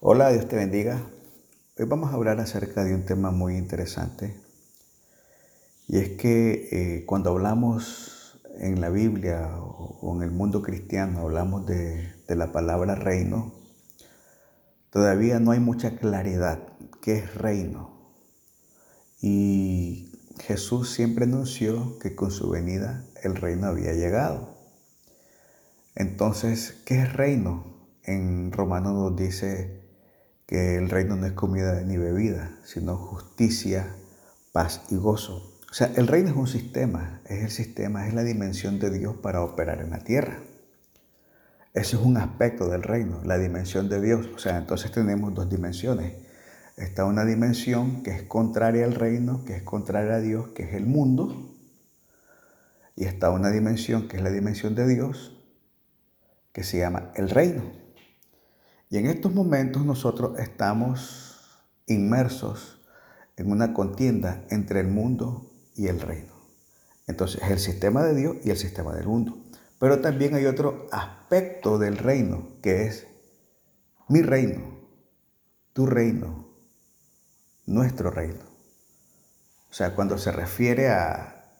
Hola, 0.00 0.28
Dios 0.28 0.46
te 0.46 0.56
bendiga. 0.56 1.00
Hoy 1.78 1.86
vamos 1.86 2.12
a 2.12 2.16
hablar 2.16 2.38
acerca 2.38 2.84
de 2.84 2.94
un 2.94 3.06
tema 3.06 3.30
muy 3.30 3.56
interesante. 3.56 4.38
Y 5.88 5.96
es 5.96 6.10
que 6.18 6.68
eh, 6.70 7.06
cuando 7.06 7.30
hablamos 7.30 8.38
en 8.58 8.82
la 8.82 8.90
Biblia 8.90 9.56
o, 9.58 10.14
en 10.14 10.22
el 10.22 10.30
mundo 10.30 10.60
cristiano, 10.60 11.20
hablamos 11.20 11.64
de, 11.64 12.12
de 12.28 12.36
la 12.36 12.52
palabra 12.52 12.94
reino, 12.94 13.54
todavía 14.90 15.40
no 15.40 15.52
hay 15.52 15.60
mucha 15.60 15.96
claridad 15.96 16.60
qué 17.00 17.16
es 17.16 17.34
reino. 17.34 18.12
Y 19.22 20.12
Jesús 20.40 20.90
siempre 20.90 21.24
anunció 21.24 21.98
que 22.00 22.14
con 22.14 22.30
su 22.30 22.50
venida 22.50 23.02
el 23.22 23.34
reino 23.34 23.66
había 23.66 23.94
llegado. 23.94 24.58
Entonces, 25.94 26.82
¿qué 26.84 27.00
es 27.00 27.14
reino? 27.14 27.64
En 28.02 28.52
Romanos 28.52 28.92
nos 28.92 29.16
dice 29.16 29.85
que 30.46 30.76
el 30.76 30.88
reino 30.88 31.16
no 31.16 31.26
es 31.26 31.32
comida 31.32 31.80
ni 31.82 31.96
bebida, 31.96 32.52
sino 32.64 32.96
justicia, 32.96 33.94
paz 34.52 34.82
y 34.90 34.96
gozo. 34.96 35.52
O 35.70 35.74
sea, 35.74 35.92
el 35.96 36.06
reino 36.06 36.30
es 36.30 36.36
un 36.36 36.46
sistema, 36.46 37.20
es 37.26 37.42
el 37.42 37.50
sistema, 37.50 38.06
es 38.06 38.14
la 38.14 38.22
dimensión 38.22 38.78
de 38.78 38.90
Dios 38.90 39.16
para 39.16 39.42
operar 39.42 39.80
en 39.80 39.90
la 39.90 39.98
tierra. 39.98 40.38
Ese 41.74 41.96
es 41.96 42.02
un 42.02 42.16
aspecto 42.16 42.68
del 42.68 42.82
reino, 42.82 43.20
la 43.24 43.36
dimensión 43.36 43.90
de 43.90 44.00
Dios. 44.00 44.28
O 44.34 44.38
sea, 44.38 44.56
entonces 44.56 44.90
tenemos 44.92 45.34
dos 45.34 45.50
dimensiones. 45.50 46.14
Está 46.76 47.04
una 47.04 47.24
dimensión 47.24 48.02
que 48.02 48.12
es 48.12 48.22
contraria 48.22 48.86
al 48.86 48.94
reino, 48.94 49.44
que 49.44 49.56
es 49.56 49.62
contraria 49.62 50.14
a 50.14 50.20
Dios, 50.20 50.48
que 50.54 50.62
es 50.62 50.74
el 50.74 50.86
mundo. 50.86 51.54
Y 52.94 53.04
está 53.04 53.30
una 53.30 53.50
dimensión 53.50 54.08
que 54.08 54.16
es 54.16 54.22
la 54.22 54.30
dimensión 54.30 54.74
de 54.74 54.86
Dios, 54.86 55.36
que 56.52 56.62
se 56.62 56.78
llama 56.78 57.12
el 57.16 57.28
reino. 57.28 57.85
Y 58.88 58.98
en 58.98 59.06
estos 59.06 59.34
momentos 59.34 59.84
nosotros 59.84 60.38
estamos 60.38 61.60
inmersos 61.86 62.80
en 63.36 63.50
una 63.50 63.74
contienda 63.74 64.44
entre 64.50 64.80
el 64.80 64.88
mundo 64.88 65.50
y 65.74 65.88
el 65.88 66.00
reino. 66.00 66.32
Entonces 67.06 67.42
es 67.42 67.50
el 67.50 67.58
sistema 67.58 68.02
de 68.02 68.14
Dios 68.14 68.36
y 68.44 68.50
el 68.50 68.56
sistema 68.56 68.94
del 68.94 69.06
mundo. 69.06 69.38
Pero 69.78 70.00
también 70.00 70.34
hay 70.34 70.46
otro 70.46 70.86
aspecto 70.90 71.78
del 71.78 71.98
reino 71.98 72.48
que 72.62 72.86
es 72.86 73.06
mi 74.08 74.22
reino, 74.22 74.62
tu 75.72 75.86
reino, 75.86 76.48
nuestro 77.66 78.10
reino. 78.10 78.44
O 79.68 79.74
sea, 79.74 79.94
cuando 79.94 80.16
se 80.16 80.32
refiere 80.32 80.88
a 80.88 81.52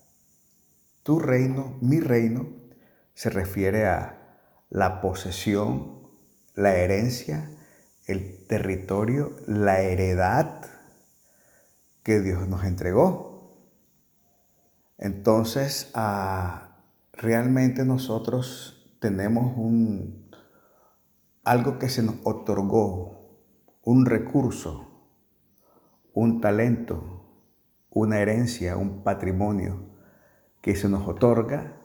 tu 1.03 1.19
reino, 1.19 1.77
mi 1.81 2.01
reino, 2.01 2.49
se 3.15 3.31
refiere 3.31 3.87
a 3.87 4.41
la 4.71 5.01
posesión 5.01 6.06
la 6.57 6.75
herencia, 6.75 7.51
el 8.07 8.47
territorio, 8.47 9.37
la 9.47 9.83
heredad 9.83 10.65
que 12.03 12.21
Dios 12.21 12.49
nos 12.49 12.65
entregó. 12.65 13.61
Entonces, 14.99 15.91
ah, 15.95 16.79
realmente 17.13 17.85
nosotros 17.85 18.97
tenemos 19.01 19.57
un, 19.57 20.31
algo 21.45 21.79
que 21.79 21.91
se 21.91 22.03
nos 22.03 22.17
otorgó, 22.25 23.39
un 23.83 24.07
recurso, 24.07 25.11
un 26.15 26.41
talento, 26.41 27.23
una 27.91 28.19
herencia, 28.19 28.79
un 28.79 29.05
patrimonio 29.05 29.91
que 30.63 30.75
se 30.75 30.89
nos 30.89 31.07
otorga 31.07 31.77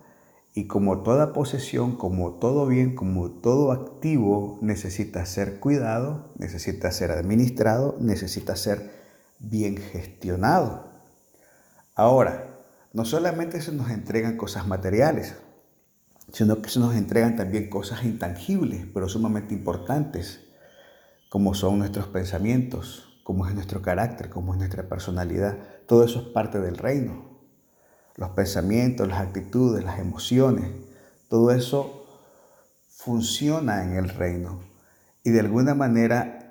y 0.54 0.68
como 0.68 1.02
toda 1.02 1.32
posesión, 1.32 1.96
como 1.96 2.34
todo 2.34 2.68
bien, 2.68 2.94
como 2.94 3.32
todo 3.32 3.72
activo, 3.72 4.60
necesita 4.62 5.26
ser 5.26 5.60
cuidado, 5.60 6.34
necesita 6.38 6.92
ser 6.92 7.12
administrado, 7.12 7.96
necesita 8.02 8.58
ser 8.58 8.92
bien 9.40 9.78
gestionado. 9.78 10.90
Ahora, 11.96 12.60
no 12.92 13.06
solamente 13.06 13.62
se 13.62 13.72
nos 13.72 13.92
entregan 13.92 14.36
cosas 14.36 14.68
materiales, 14.68 15.36
sino 16.34 16.62
que 16.62 16.70
se 16.70 16.80
nos 16.80 16.96
entregan 16.96 17.38
también 17.38 17.70
cosas 17.70 18.04
intangibles, 18.04 18.86
pero 18.94 19.08
sumamente 19.08 19.54
importantes, 19.54 20.42
como 21.30 21.54
son 21.54 21.80
nuestros 21.80 22.08
pensamientos, 22.08 23.22
como 23.24 23.48
es 23.48 23.56
nuestro 23.56 23.82
carácter, 23.82 24.30
como 24.30 24.54
es 24.54 24.60
nuestra 24.60 24.84
personalidad. 24.90 25.58
Todo 25.88 26.04
eso 26.04 26.20
es 26.20 26.28
parte 26.28 26.60
del 26.60 26.78
reino 26.78 27.31
los 28.16 28.30
pensamientos, 28.32 29.08
las 29.08 29.22
actitudes, 29.22 29.84
las 29.84 30.00
emociones, 30.00 30.70
todo 31.30 31.52
eso 31.52 32.06
funciona 32.90 33.84
en 33.84 33.94
el 33.94 34.10
reino. 34.10 34.62
Y 35.24 35.32
de 35.32 35.40
alguna 35.40 35.74
manera 35.76 36.42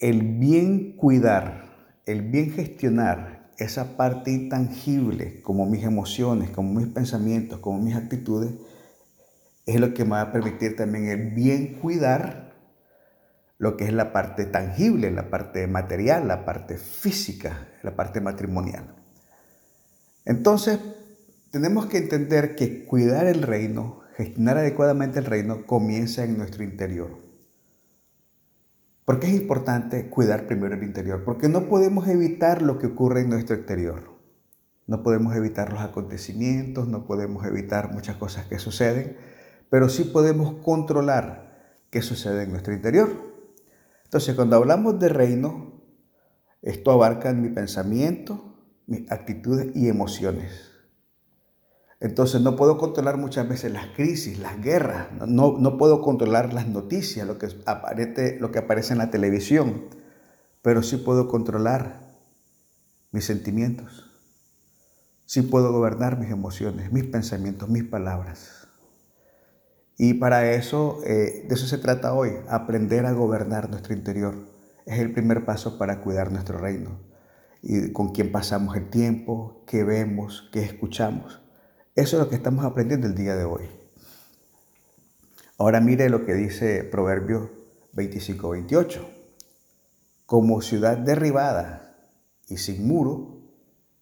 el 0.00 0.22
bien 0.38 0.96
cuidar, 0.96 2.00
el 2.06 2.22
bien 2.22 2.50
gestionar 2.50 3.50
esa 3.58 3.96
parte 3.96 4.32
intangible, 4.32 5.40
como 5.42 5.66
mis 5.66 5.84
emociones, 5.84 6.50
como 6.50 6.80
mis 6.80 6.88
pensamientos, 6.88 7.60
como 7.60 7.78
mis 7.78 7.94
actitudes, 7.94 8.52
es 9.66 9.78
lo 9.78 9.94
que 9.94 10.04
me 10.04 10.12
va 10.12 10.22
a 10.22 10.32
permitir 10.32 10.74
también 10.74 11.06
el 11.06 11.30
bien 11.30 11.78
cuidar 11.80 12.52
lo 13.58 13.76
que 13.76 13.84
es 13.84 13.92
la 13.92 14.12
parte 14.12 14.44
tangible, 14.46 15.12
la 15.12 15.30
parte 15.30 15.68
material, 15.68 16.26
la 16.26 16.44
parte 16.44 16.78
física, 16.78 17.68
la 17.84 17.94
parte 17.94 18.20
matrimonial. 18.20 19.01
Entonces, 20.24 20.78
tenemos 21.50 21.86
que 21.86 21.98
entender 21.98 22.56
que 22.56 22.84
cuidar 22.84 23.26
el 23.26 23.42
reino, 23.42 24.00
gestionar 24.16 24.58
adecuadamente 24.58 25.18
el 25.18 25.24
reino, 25.24 25.66
comienza 25.66 26.24
en 26.24 26.38
nuestro 26.38 26.64
interior. 26.64 27.18
¿Por 29.04 29.18
qué 29.18 29.26
es 29.26 29.34
importante 29.34 30.08
cuidar 30.08 30.46
primero 30.46 30.74
el 30.74 30.82
interior? 30.84 31.24
Porque 31.24 31.48
no 31.48 31.68
podemos 31.68 32.06
evitar 32.08 32.62
lo 32.62 32.78
que 32.78 32.86
ocurre 32.86 33.22
en 33.22 33.30
nuestro 33.30 33.56
exterior. 33.56 34.12
No 34.86 35.02
podemos 35.02 35.34
evitar 35.34 35.72
los 35.72 35.80
acontecimientos, 35.80 36.88
no 36.88 37.04
podemos 37.04 37.44
evitar 37.44 37.92
muchas 37.92 38.16
cosas 38.16 38.46
que 38.46 38.58
suceden, 38.58 39.16
pero 39.70 39.88
sí 39.88 40.04
podemos 40.04 40.54
controlar 40.62 41.80
qué 41.90 42.00
sucede 42.00 42.44
en 42.44 42.50
nuestro 42.52 42.72
interior. 42.72 43.10
Entonces, 44.04 44.34
cuando 44.34 44.56
hablamos 44.56 44.98
de 45.00 45.08
reino, 45.08 45.82
esto 46.62 46.92
abarca 46.92 47.32
mi 47.32 47.48
pensamiento, 47.48 48.51
mis 48.92 49.10
actitudes 49.10 49.74
y 49.74 49.88
emociones. 49.88 50.70
Entonces 51.98 52.42
no 52.42 52.56
puedo 52.56 52.76
controlar 52.78 53.16
muchas 53.16 53.48
veces 53.48 53.72
las 53.72 53.86
crisis, 53.94 54.38
las 54.38 54.60
guerras, 54.60 55.08
no, 55.26 55.56
no 55.58 55.78
puedo 55.78 56.02
controlar 56.02 56.52
las 56.52 56.68
noticias, 56.68 57.26
lo 57.26 57.38
que, 57.38 57.48
aparece, 57.64 58.38
lo 58.38 58.50
que 58.50 58.58
aparece 58.58 58.92
en 58.92 58.98
la 58.98 59.10
televisión, 59.10 59.84
pero 60.62 60.82
sí 60.82 60.96
puedo 60.96 61.28
controlar 61.28 62.12
mis 63.12 63.24
sentimientos, 63.24 64.10
sí 65.24 65.42
puedo 65.42 65.72
gobernar 65.72 66.18
mis 66.18 66.30
emociones, 66.30 66.92
mis 66.92 67.04
pensamientos, 67.04 67.68
mis 67.68 67.84
palabras. 67.84 68.68
Y 69.96 70.14
para 70.14 70.52
eso, 70.52 70.98
eh, 71.06 71.46
de 71.48 71.54
eso 71.54 71.66
se 71.66 71.78
trata 71.78 72.14
hoy, 72.14 72.32
aprender 72.48 73.06
a 73.06 73.12
gobernar 73.12 73.70
nuestro 73.70 73.94
interior. 73.94 74.34
Es 74.86 74.98
el 74.98 75.12
primer 75.12 75.44
paso 75.44 75.78
para 75.78 76.00
cuidar 76.00 76.32
nuestro 76.32 76.58
reino 76.58 77.11
y 77.62 77.92
con 77.92 78.10
quién 78.10 78.32
pasamos 78.32 78.76
el 78.76 78.90
tiempo, 78.90 79.62
qué 79.66 79.84
vemos, 79.84 80.50
qué 80.52 80.62
escuchamos. 80.62 81.40
Eso 81.94 82.16
es 82.16 82.24
lo 82.24 82.28
que 82.28 82.34
estamos 82.34 82.64
aprendiendo 82.64 83.06
el 83.06 83.14
día 83.14 83.36
de 83.36 83.44
hoy. 83.44 83.70
Ahora 85.58 85.80
mire 85.80 86.10
lo 86.10 86.24
que 86.24 86.34
dice 86.34 86.82
Proverbios 86.82 87.50
25-28. 87.94 89.00
Como 90.26 90.60
ciudad 90.60 90.96
derribada 90.96 91.96
y 92.48 92.56
sin 92.56 92.86
muro 92.86 93.38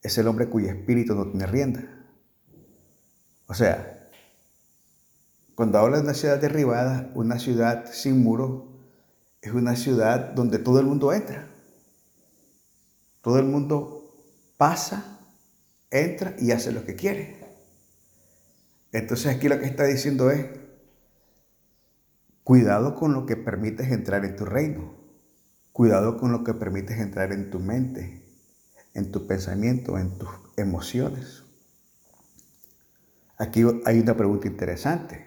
es 0.02 0.16
el 0.16 0.26
hombre 0.26 0.48
cuyo 0.48 0.68
espíritu 0.68 1.14
no 1.14 1.26
tiene 1.26 1.46
rienda. 1.46 1.82
O 3.46 3.52
sea, 3.52 4.08
cuando 5.54 5.78
habla 5.78 5.98
de 5.98 6.04
una 6.04 6.14
ciudad 6.14 6.40
derribada, 6.40 7.10
una 7.14 7.38
ciudad 7.38 7.84
sin 7.92 8.22
muro 8.22 8.68
es 9.42 9.52
una 9.52 9.76
ciudad 9.76 10.32
donde 10.32 10.58
todo 10.58 10.80
el 10.80 10.86
mundo 10.86 11.12
entra. 11.12 11.49
Todo 13.20 13.38
el 13.38 13.46
mundo 13.46 14.16
pasa, 14.56 15.20
entra 15.90 16.34
y 16.38 16.52
hace 16.52 16.72
lo 16.72 16.84
que 16.84 16.96
quiere. 16.96 17.40
Entonces 18.92 19.34
aquí 19.34 19.48
lo 19.48 19.58
que 19.58 19.66
está 19.66 19.84
diciendo 19.84 20.30
es, 20.30 20.46
cuidado 22.44 22.94
con 22.94 23.12
lo 23.12 23.26
que 23.26 23.36
permites 23.36 23.90
entrar 23.90 24.24
en 24.24 24.36
tu 24.36 24.44
reino. 24.44 24.94
Cuidado 25.72 26.16
con 26.16 26.32
lo 26.32 26.42
que 26.42 26.54
permites 26.54 26.98
entrar 26.98 27.32
en 27.32 27.50
tu 27.50 27.60
mente, 27.60 28.24
en 28.94 29.12
tu 29.12 29.26
pensamiento, 29.26 29.98
en 29.98 30.18
tus 30.18 30.28
emociones. 30.56 31.44
Aquí 33.38 33.62
hay 33.86 34.00
una 34.00 34.16
pregunta 34.16 34.48
interesante. 34.48 35.26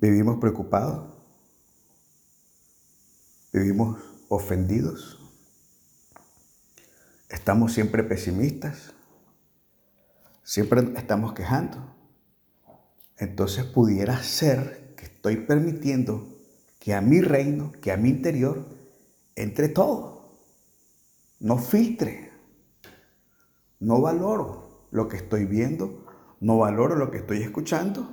¿Vivimos 0.00 0.38
preocupados? 0.38 1.12
¿Vivimos 3.52 4.00
ofendidos? 4.28 5.17
Estamos 7.28 7.72
siempre 7.72 8.02
pesimistas, 8.02 8.94
siempre 10.42 10.80
estamos 10.96 11.34
quejando. 11.34 11.94
Entonces 13.18 13.64
pudiera 13.64 14.22
ser 14.22 14.94
que 14.96 15.04
estoy 15.04 15.36
permitiendo 15.36 16.38
que 16.78 16.94
a 16.94 17.00
mi 17.00 17.20
reino, 17.20 17.72
que 17.82 17.92
a 17.92 17.96
mi 17.96 18.08
interior, 18.08 18.64
entre 19.34 19.68
todo. 19.68 20.38
No 21.40 21.58
filtre. 21.58 22.30
No 23.80 24.00
valoro 24.00 24.88
lo 24.90 25.08
que 25.08 25.16
estoy 25.16 25.44
viendo, 25.44 26.06
no 26.40 26.58
valoro 26.58 26.96
lo 26.96 27.10
que 27.10 27.18
estoy 27.18 27.42
escuchando, 27.42 28.12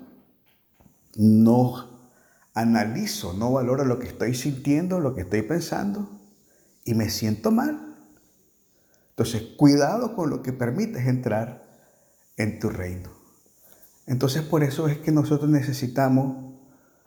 no 1.16 2.12
analizo, 2.54 3.34
no 3.34 3.52
valoro 3.52 3.86
lo 3.86 3.98
que 3.98 4.08
estoy 4.08 4.36
sintiendo, 4.36 5.00
lo 5.00 5.16
que 5.16 5.22
estoy 5.22 5.42
pensando 5.42 6.10
y 6.84 6.94
me 6.94 7.10
siento 7.10 7.52
mal. 7.52 7.95
Entonces, 9.16 9.44
cuidado 9.58 10.14
con 10.14 10.30
lo 10.30 10.44
que 10.44 10.52
permites 10.52 11.08
entrar 11.08 11.64
en 12.36 12.60
tu 12.60 12.70
reino. 12.70 13.12
Entonces, 14.08 14.42
por 14.42 14.62
eso 14.62 14.90
es 14.90 14.98
que 14.98 15.14
nosotros 15.14 15.50
necesitamos 15.50 16.54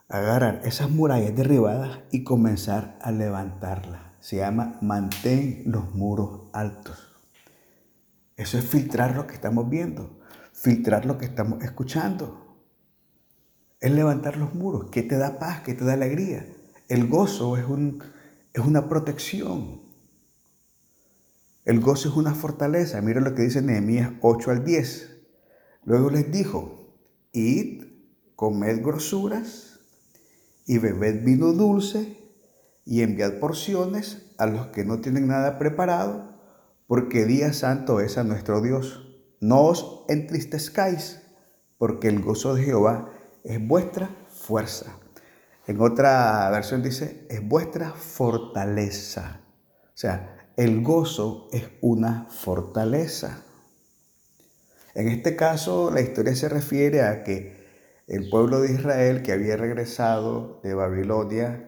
agarrar 0.08 0.62
esas 0.64 0.88
murallas 0.88 1.37
derribadas 1.37 2.00
y 2.10 2.25
comenzar 2.25 2.99
a 3.02 3.12
levantarlas. 3.12 4.00
Se 4.20 4.37
llama 4.37 4.78
mantén 4.81 5.64
los 5.66 5.94
muros 5.94 6.49
altos. 6.55 7.14
Eso 8.37 8.56
es 8.56 8.64
filtrar 8.64 9.14
lo 9.14 9.26
que 9.26 9.34
estamos 9.34 9.69
viendo, 9.69 10.19
filtrar 10.54 11.04
lo 11.04 11.19
que 11.19 11.26
estamos 11.26 11.62
escuchando. 11.62 12.56
Es 13.81 13.93
levantar 13.93 14.38
los 14.38 14.54
muros. 14.54 14.87
¿Qué 14.90 15.02
te 15.02 15.19
da 15.19 15.38
paz? 15.38 15.61
¿Qué 15.61 15.75
te 15.75 15.84
da 15.84 15.93
alegría? 15.93 16.46
El 16.88 17.06
gozo 17.06 17.58
es, 17.58 17.66
un, 17.66 18.02
es 18.54 18.64
una 18.64 18.88
protección. 18.88 19.77
El 21.68 21.80
gozo 21.80 22.08
es 22.08 22.16
una 22.16 22.34
fortaleza. 22.34 23.02
Mira 23.02 23.20
lo 23.20 23.34
que 23.34 23.42
dice 23.42 23.60
Nehemías 23.60 24.12
8 24.22 24.52
al 24.52 24.64
10. 24.64 25.18
Luego 25.84 26.08
les 26.08 26.32
dijo, 26.32 26.96
id, 27.32 27.84
comed 28.36 28.82
grosuras 28.82 29.78
y 30.64 30.78
bebed 30.78 31.24
vino 31.24 31.52
dulce 31.52 32.16
y 32.86 33.02
enviad 33.02 33.38
porciones 33.38 34.32
a 34.38 34.46
los 34.46 34.68
que 34.68 34.86
no 34.86 35.02
tienen 35.02 35.26
nada 35.26 35.58
preparado, 35.58 36.40
porque 36.86 37.26
día 37.26 37.52
santo 37.52 38.00
es 38.00 38.16
a 38.16 38.24
nuestro 38.24 38.62
Dios. 38.62 39.20
No 39.38 39.64
os 39.64 40.06
entristezcáis, 40.08 41.20
porque 41.76 42.08
el 42.08 42.22
gozo 42.22 42.54
de 42.54 42.62
Jehová 42.62 43.12
es 43.44 43.60
vuestra 43.68 44.08
fuerza. 44.30 44.98
En 45.66 45.82
otra 45.82 46.48
versión 46.48 46.82
dice, 46.82 47.26
es 47.28 47.46
vuestra 47.46 47.90
fortaleza. 47.90 49.42
O 49.88 50.00
sea, 50.00 50.38
el 50.58 50.82
gozo 50.82 51.49
es 51.52 51.69
una 51.81 52.26
fortaleza. 52.31 53.44
En 54.93 55.06
este 55.06 55.37
caso, 55.37 55.93
la 55.93 56.00
historia 56.00 56.34
se 56.34 56.49
refiere 56.49 57.02
a 57.02 57.22
que 57.22 57.56
el 58.08 58.28
pueblo 58.28 58.60
de 58.60 58.72
Israel 58.72 59.22
que 59.22 59.31
había 59.31 59.56
regresado 59.56 60.60
de 60.64 60.75
Babilonia 60.75 61.64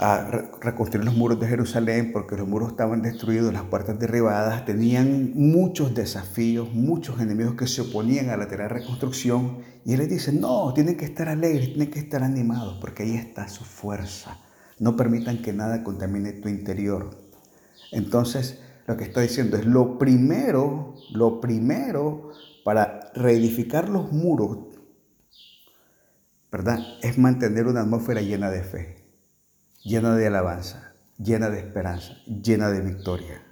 a 0.00 0.50
reconstruir 0.60 1.04
los 1.04 1.14
muros 1.14 1.38
de 1.38 1.46
Jerusalén 1.46 2.10
porque 2.12 2.36
los 2.36 2.48
muros 2.48 2.70
estaban 2.70 3.02
destruidos, 3.02 3.52
las 3.52 3.62
puertas 3.62 4.00
derribadas, 4.00 4.64
tenían 4.64 5.30
muchos 5.36 5.94
desafíos, 5.94 6.72
muchos 6.72 7.20
enemigos 7.20 7.54
que 7.54 7.68
se 7.68 7.82
oponían 7.82 8.30
a 8.30 8.36
la 8.36 8.48
tarea 8.48 8.66
de 8.66 8.74
reconstrucción 8.74 9.58
y 9.84 9.92
él 9.92 10.00
les 10.00 10.08
dice, 10.08 10.32
no, 10.32 10.74
tienen 10.74 10.96
que 10.96 11.04
estar 11.04 11.28
alegres, 11.28 11.68
tienen 11.68 11.88
que 11.88 12.00
estar 12.00 12.24
animados 12.24 12.78
porque 12.80 13.04
ahí 13.04 13.14
está 13.14 13.46
su 13.46 13.64
fuerza. 13.64 14.40
No 14.78 14.96
permitan 14.96 15.42
que 15.42 15.52
nada 15.52 15.82
contamine 15.82 16.32
tu 16.32 16.48
interior. 16.48 17.16
Entonces, 17.92 18.60
lo 18.86 18.96
que 18.96 19.04
está 19.04 19.20
diciendo 19.20 19.56
es 19.56 19.66
lo 19.66 19.98
primero, 19.98 20.94
lo 21.10 21.40
primero 21.40 22.30
para 22.64 23.12
reedificar 23.14 23.88
los 23.88 24.12
muros, 24.12 24.58
¿verdad? 26.52 26.80
Es 27.02 27.18
mantener 27.18 27.66
una 27.66 27.82
atmósfera 27.82 28.20
llena 28.20 28.50
de 28.50 28.62
fe, 28.62 29.04
llena 29.82 30.14
de 30.14 30.26
alabanza, 30.26 30.94
llena 31.18 31.48
de 31.50 31.60
esperanza, 31.60 32.14
llena 32.26 32.70
de 32.70 32.80
victoria. 32.80 33.42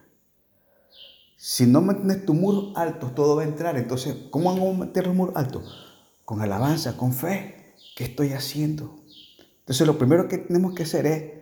Si 1.36 1.66
no 1.66 1.82
mantienes 1.82 2.24
tu 2.24 2.32
muro 2.32 2.72
alto, 2.76 3.08
todo 3.08 3.36
va 3.36 3.42
a 3.42 3.46
entrar. 3.46 3.76
Entonces, 3.76 4.16
¿cómo 4.30 4.52
vamos 4.54 4.74
a 4.74 4.78
mantener 4.78 5.08
los 5.08 5.16
muros 5.16 5.36
altos? 5.36 5.94
Con 6.24 6.40
alabanza, 6.40 6.96
con 6.96 7.12
fe. 7.12 7.74
¿Qué 7.96 8.04
estoy 8.04 8.32
haciendo? 8.32 9.03
Entonces, 9.64 9.86
lo 9.86 9.96
primero 9.96 10.28
que 10.28 10.36
tenemos 10.36 10.74
que 10.74 10.82
hacer 10.82 11.06
es 11.06 11.32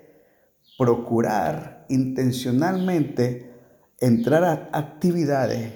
procurar 0.79 1.87
intencionalmente 1.89 3.51
entrar 3.99 4.45
a 4.45 4.71
actividades 4.73 5.73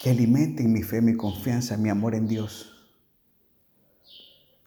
que 0.00 0.10
alimenten 0.10 0.72
mi 0.72 0.82
fe, 0.82 1.00
mi 1.00 1.16
confianza, 1.16 1.76
mi 1.76 1.90
amor 1.90 2.16
en 2.16 2.26
Dios. 2.26 2.72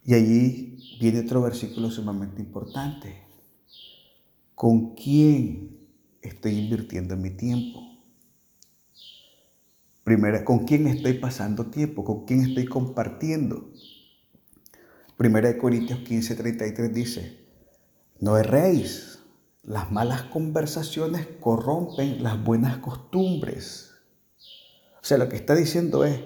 Y 0.05 0.13
allí 0.13 0.97
viene 0.99 1.19
otro 1.19 1.41
versículo 1.41 1.91
sumamente 1.91 2.41
importante. 2.41 3.21
¿Con 4.55 4.95
quién 4.95 5.77
estoy 6.21 6.57
invirtiendo 6.57 7.17
mi 7.17 7.31
tiempo? 7.31 7.81
Primera, 10.05 10.45
¿con 10.45 10.59
quién 10.59 10.87
estoy 10.87 11.15
pasando 11.15 11.65
tiempo? 11.65 12.05
¿Con 12.05 12.25
quién 12.25 12.39
estoy 12.39 12.65
compartiendo? 12.65 13.73
Primera 15.17 15.47
de 15.47 15.57
Corintios 15.57 15.99
15, 16.01 16.35
33 16.35 16.93
dice, 16.93 17.39
no 18.19 18.37
erréis, 18.37 19.17
las 19.63 19.91
malas 19.91 20.23
conversaciones 20.25 21.27
corrompen 21.39 22.21
las 22.21 22.43
buenas 22.43 22.77
costumbres. 22.77 23.95
O 25.01 25.03
sea, 25.03 25.17
lo 25.17 25.27
que 25.27 25.35
está 25.35 25.55
diciendo 25.55 26.05
es, 26.05 26.21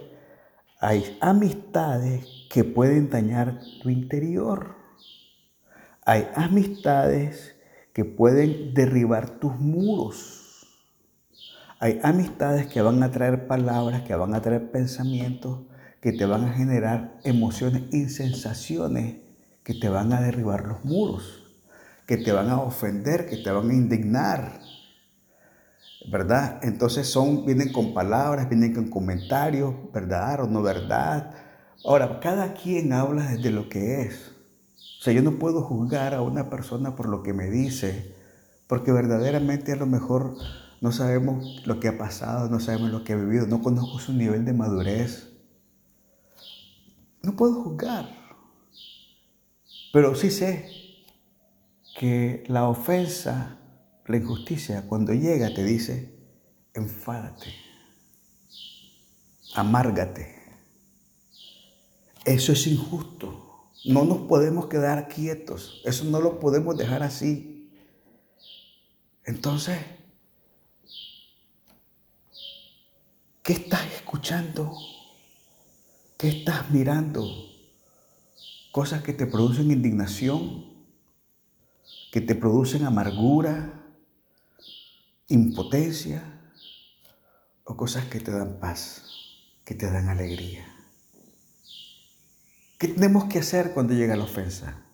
hay 0.82 1.18
amistades 1.22 2.28
que 2.50 2.66
pueden 2.66 3.10
dañar 3.10 3.62
tu 3.82 3.90
interior. 3.90 4.76
Hay 6.04 6.28
amistades 6.36 7.56
que 7.94 8.04
pueden 8.04 8.74
derribar 8.74 9.40
tus 9.40 9.56
muros. 9.58 10.68
Hay 11.80 12.02
amistades 12.04 12.68
que 12.68 12.82
van 12.82 13.02
a 13.04 13.12
traer 13.12 13.48
palabras, 13.48 14.02
que 14.02 14.16
van 14.16 14.36
a 14.36 14.42
traer 14.42 14.70
pensamientos, 14.70 15.62
que 16.02 16.12
te 16.12 16.26
van 16.26 16.44
a 16.44 16.54
generar 16.54 17.20
emociones 17.24 17.84
y 17.94 18.10
sensaciones 18.10 19.18
que 19.64 19.76
te 19.76 19.88
van 19.88 20.12
a 20.12 20.22
derribar 20.22 20.66
los 20.66 20.84
muros 20.84 21.42
que 22.12 22.18
te 22.18 22.34
van 22.34 22.50
a 22.50 22.60
ofender, 22.60 23.26
que 23.26 23.38
te 23.38 23.50
van 23.52 23.70
a 23.70 23.74
indignar. 23.74 24.60
¿Verdad? 26.12 26.60
Entonces 26.62 27.08
son, 27.08 27.46
vienen 27.46 27.72
con 27.72 27.94
palabras, 27.94 28.50
vienen 28.50 28.74
con 28.74 28.90
comentarios, 28.90 29.74
verdad 29.94 30.42
o 30.42 30.48
no 30.48 30.62
verdad. 30.62 31.34
Ahora, 31.86 32.20
cada 32.20 32.54
quien 32.54 32.92
habla 32.92 33.30
desde 33.30 33.52
lo 33.52 33.70
que 33.70 34.02
es. 34.02 34.34
O 35.00 35.04
sea, 35.04 35.14
yo 35.14 35.22
no 35.22 35.40
puedo 35.40 35.62
juzgar 35.62 36.14
a 36.14 36.22
una 36.22 36.50
persona 36.50 36.98
por 36.98 37.08
lo 37.08 37.24
que 37.24 37.32
me 37.32 37.50
dice, 37.50 38.14
porque 38.68 38.92
verdaderamente 38.92 39.72
a 39.72 39.78
lo 39.78 39.86
mejor 39.86 40.36
no 40.82 40.92
sabemos 40.92 41.66
lo 41.66 41.80
que 41.80 41.88
ha 41.88 41.98
pasado, 41.98 42.50
no 42.50 42.60
sabemos 42.60 42.92
lo 42.92 43.06
que 43.06 43.14
ha 43.14 43.16
vivido, 43.16 43.48
no 43.48 43.62
conozco 43.62 44.00
su 44.00 44.12
nivel 44.12 44.44
de 44.44 44.52
madurez. 44.52 45.31
No 47.24 47.36
puedo 47.36 47.64
juzgar, 47.64 48.10
pero 49.94 50.16
sí 50.16 50.32
sé 50.32 50.70
que 52.00 52.44
la 52.48 52.68
ofensa, 52.68 53.60
la 54.08 54.18
injusticia, 54.18 54.88
cuando 54.88 55.14
llega 55.14 55.54
te 55.54 55.64
dice, 55.64 56.16
enfádate, 56.74 57.54
amárgate. 59.54 60.42
Eso 62.26 62.54
es 62.54 62.68
injusto. 62.68 63.72
No 63.86 64.06
nos 64.06 64.28
podemos 64.28 64.68
quedar 64.68 65.08
quietos. 65.08 65.82
Eso 65.86 66.06
no 66.06 66.22
lo 66.22 66.40
podemos 66.40 66.78
dejar 66.78 67.02
así. 67.02 67.72
Entonces, 69.26 69.78
¿qué 73.44 73.54
estás 73.54 73.86
escuchando? 73.94 74.76
¿Qué 76.22 76.28
estás 76.28 76.70
mirando? 76.70 77.26
Cosas 78.72 79.02
que 79.02 79.12
te 79.12 79.26
producen 79.26 79.72
indignación, 79.72 80.68
que 82.12 82.22
te 82.22 82.36
producen 82.36 82.86
amargura, 82.86 83.74
impotencia 85.30 86.22
o 87.64 87.76
cosas 87.76 88.06
que 88.06 88.20
te 88.20 88.30
dan 88.30 88.60
paz, 88.60 89.04
que 89.66 89.74
te 89.74 89.90
dan 89.90 90.10
alegría. 90.10 90.64
¿Qué 92.78 92.90
tenemos 92.90 93.24
que 93.26 93.40
hacer 93.40 93.74
cuando 93.74 93.96
llega 93.96 94.16
la 94.16 94.26
ofensa? 94.26 94.86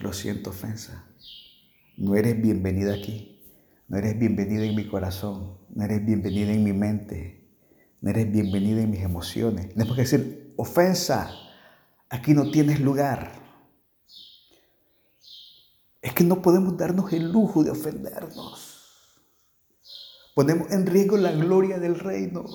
Lo 0.00 0.14
siento, 0.14 0.48
ofensa. 0.48 1.04
No 1.98 2.14
eres 2.14 2.40
bienvenida 2.40 2.94
aquí. 2.94 3.37
No 3.88 3.96
eres 3.96 4.18
bienvenida 4.18 4.64
en 4.64 4.76
mi 4.76 4.86
corazón. 4.86 5.58
No 5.70 5.84
eres 5.84 6.04
bienvenida 6.04 6.52
en 6.52 6.62
mi 6.62 6.72
mente. 6.72 7.48
No 8.00 8.10
eres 8.10 8.30
bienvenida 8.30 8.82
en 8.82 8.90
mis 8.90 9.00
emociones. 9.00 9.70
Tenemos 9.70 9.96
que 9.96 10.02
decir, 10.02 10.54
ofensa, 10.56 11.30
Aquí 12.10 12.32
no 12.32 12.50
tienes 12.50 12.80
lugar. 12.80 13.32
Es 16.00 16.14
que 16.14 16.24
no 16.24 16.40
podemos 16.40 16.76
darnos 16.76 17.12
el 17.12 17.30
lujo 17.30 17.62
de 17.62 17.70
ofendernos. 17.70 18.76
Ponemos 20.34 20.70
en 20.70 20.86
riesgo 20.86 21.16
la 21.16 21.32
gloria 21.32 21.78
del 21.78 21.98
reino. 21.98 22.46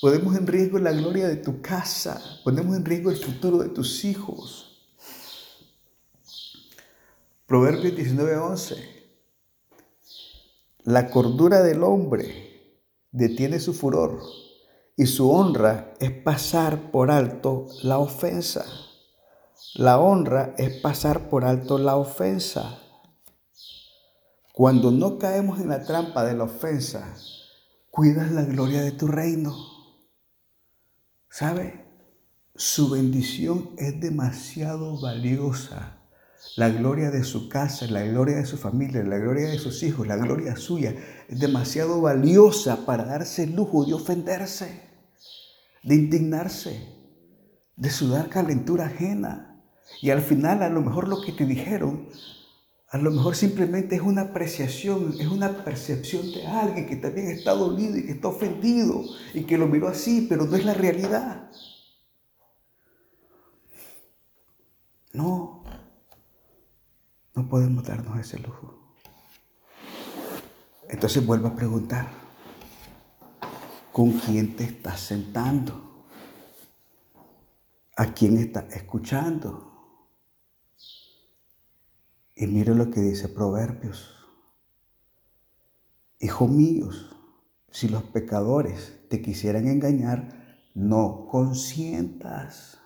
Ponemos 0.00 0.36
en 0.36 0.46
riesgo 0.46 0.78
la 0.78 0.92
gloria 0.92 1.28
de 1.28 1.36
tu 1.36 1.60
casa. 1.60 2.22
Ponemos 2.44 2.76
en 2.76 2.84
riesgo 2.84 3.10
el 3.10 3.16
futuro 3.16 3.58
de 3.58 3.68
tus 3.68 4.04
hijos. 4.04 4.64
Proverbios 7.46 7.94
19:11. 7.94 8.97
La 10.88 11.10
cordura 11.10 11.62
del 11.62 11.84
hombre 11.84 12.80
detiene 13.12 13.60
su 13.60 13.74
furor 13.74 14.22
y 14.96 15.04
su 15.04 15.30
honra 15.30 15.92
es 16.00 16.12
pasar 16.12 16.90
por 16.90 17.10
alto 17.10 17.66
la 17.82 17.98
ofensa. 17.98 18.64
La 19.74 19.98
honra 19.98 20.54
es 20.56 20.80
pasar 20.80 21.28
por 21.28 21.44
alto 21.44 21.76
la 21.76 21.96
ofensa. 21.96 22.78
Cuando 24.54 24.90
no 24.90 25.18
caemos 25.18 25.60
en 25.60 25.68
la 25.68 25.84
trampa 25.84 26.24
de 26.24 26.32
la 26.32 26.44
ofensa, 26.44 27.14
cuidas 27.90 28.32
la 28.32 28.44
gloria 28.44 28.80
de 28.80 28.92
tu 28.92 29.08
reino. 29.08 29.54
¿Sabe? 31.28 31.84
Su 32.54 32.88
bendición 32.88 33.74
es 33.76 34.00
demasiado 34.00 34.98
valiosa. 34.98 35.97
La 36.56 36.68
gloria 36.68 37.10
de 37.10 37.24
su 37.24 37.48
casa, 37.48 37.86
la 37.88 38.02
gloria 38.02 38.36
de 38.36 38.46
su 38.46 38.56
familia, 38.56 39.02
la 39.02 39.18
gloria 39.18 39.48
de 39.48 39.58
sus 39.58 39.82
hijos, 39.82 40.06
la 40.06 40.16
gloria 40.16 40.56
suya 40.56 40.94
es 41.28 41.38
demasiado 41.38 42.00
valiosa 42.00 42.84
para 42.86 43.04
darse 43.04 43.44
el 43.44 43.54
lujo 43.54 43.84
de 43.84 43.94
ofenderse, 43.94 44.82
de 45.82 45.94
indignarse, 45.94 46.88
de 47.76 47.90
sudar 47.90 48.28
calentura 48.28 48.86
ajena. 48.86 49.62
Y 50.02 50.10
al 50.10 50.22
final 50.22 50.62
a 50.62 50.68
lo 50.68 50.80
mejor 50.82 51.08
lo 51.08 51.20
que 51.20 51.32
te 51.32 51.46
dijeron 51.46 52.08
a 52.90 52.96
lo 52.96 53.10
mejor 53.10 53.36
simplemente 53.36 53.96
es 53.96 54.00
una 54.00 54.22
apreciación, 54.22 55.14
es 55.20 55.26
una 55.26 55.62
percepción 55.62 56.32
de 56.32 56.46
alguien 56.46 56.86
que 56.86 56.96
también 56.96 57.28
está 57.28 57.52
dolido 57.52 57.98
y 57.98 58.06
que 58.06 58.12
está 58.12 58.28
ofendido 58.28 59.04
y 59.34 59.44
que 59.44 59.58
lo 59.58 59.66
miró 59.66 59.88
así, 59.88 60.26
pero 60.26 60.46
no 60.46 60.56
es 60.56 60.64
la 60.64 60.72
realidad. 60.72 61.50
No, 65.12 65.47
no 67.38 67.48
podemos 67.48 67.84
darnos 67.84 68.18
ese 68.18 68.36
lujo. 68.40 68.96
Entonces 70.88 71.24
vuelvo 71.24 71.46
a 71.46 71.54
preguntar, 71.54 72.08
¿con 73.92 74.10
quién 74.18 74.56
te 74.56 74.64
estás 74.64 74.98
sentando? 74.98 76.04
¿A 77.96 78.12
quién 78.12 78.38
estás 78.38 78.74
escuchando? 78.74 80.08
Y 82.34 82.48
mire 82.48 82.74
lo 82.74 82.90
que 82.90 83.00
dice 83.02 83.28
Proverbios. 83.28 84.16
Hijo 86.18 86.48
míos, 86.48 87.14
si 87.70 87.88
los 87.88 88.02
pecadores 88.02 88.98
te 89.08 89.22
quisieran 89.22 89.68
engañar, 89.68 90.58
no 90.74 91.28
consientas. 91.30 92.77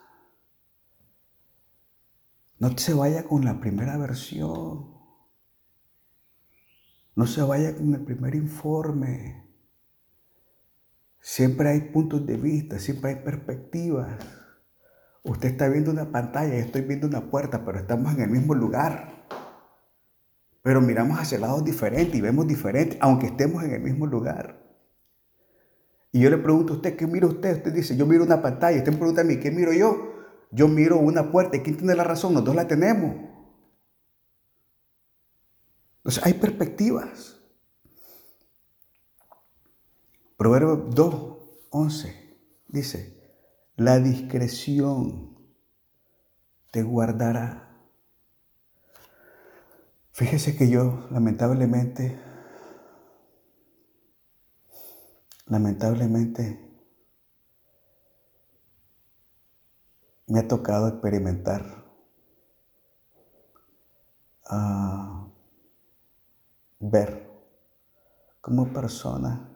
No 2.63 2.79
se 2.79 2.95
vaya 2.95 3.25
con 3.25 3.45
la 3.45 3.59
primera 3.59 3.99
versión. 3.99 4.87
No 7.17 7.27
se 7.27 7.43
vaya 7.43 7.75
con 7.75 7.93
el 7.93 8.05
primer 8.05 8.37
informe. 8.37 9.49
Siempre 11.19 11.71
hay 11.71 11.81
puntos 11.81 12.25
de 12.25 12.37
vista, 12.37 12.79
siempre 12.79 13.11
hay 13.11 13.17
perspectivas. 13.17 14.17
Usted 15.25 15.49
está 15.49 15.67
viendo 15.67 15.91
una 15.91 16.13
pantalla 16.13 16.55
y 16.55 16.61
estoy 16.61 16.83
viendo 16.83 17.09
una 17.09 17.33
puerta, 17.33 17.65
pero 17.65 17.81
estamos 17.81 18.15
en 18.15 18.21
el 18.21 18.31
mismo 18.31 18.55
lugar 18.55 19.27
pero 20.63 20.81
miramos 20.81 21.19
hacia 21.19 21.41
lados 21.41 21.65
diferentes 21.65 22.15
y 22.15 22.21
vemos 22.21 22.47
diferente, 22.47 22.97
aunque 23.01 23.27
estemos 23.27 23.65
en 23.65 23.73
el 23.73 23.81
mismo 23.81 24.07
lugar. 24.07 24.63
Y 26.13 26.21
yo 26.21 26.31
le 26.31 26.39
pregunto 26.39 26.75
a 26.75 26.77
usted, 26.77 26.95
¿qué 26.95 27.09
mira 27.09 27.27
usted? 27.27 27.57
Usted 27.57 27.73
dice, 27.73 27.97
yo 27.97 28.07
miro 28.07 28.23
una 28.23 28.41
pantalla. 28.41 28.79
Usted 28.79 28.93
me 28.93 28.99
pregunta 28.99 29.23
a 29.23 29.25
mí, 29.25 29.41
¿qué 29.41 29.51
miro 29.51 29.73
yo? 29.73 30.12
Yo 30.53 30.69
miro 30.69 30.99
una 30.99 31.33
puerta. 31.33 31.57
¿Y 31.57 31.63
quién 31.63 31.77
tiene 31.77 31.97
la 31.97 32.05
razón? 32.05 32.35
Nosotros 32.35 32.55
la 32.55 32.69
tenemos. 32.69 33.17
Entonces, 35.97 36.25
hay 36.25 36.35
perspectivas. 36.35 37.41
Proverbio 40.37 40.77
2, 40.77 41.39
11 41.71 42.37
dice, 42.69 43.21
la 43.77 43.99
discreción 43.99 45.37
te 46.71 46.83
guardará 46.83 47.63
Fíjese 50.13 50.55
que 50.57 50.69
yo, 50.69 51.09
lamentablemente, 51.11 52.19
lamentablemente, 55.47 56.62
me 60.33 60.41
ha 60.41 60.49
tocado 60.49 60.89
experimentar 60.89 61.63
a 64.47 65.29
ver 66.81 67.31
como 68.41 68.73
persona 68.73 69.47